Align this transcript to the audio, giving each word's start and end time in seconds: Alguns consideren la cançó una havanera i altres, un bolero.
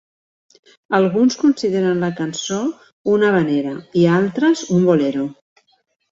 Alguns 0.99 1.35
consideren 1.41 1.99
la 2.05 2.07
cançó 2.19 2.57
una 3.15 3.29
havanera 3.33 3.73
i 4.05 4.07
altres, 4.15 4.63
un 4.79 4.89
bolero. 4.89 5.27